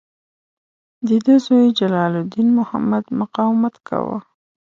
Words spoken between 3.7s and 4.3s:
کاوه.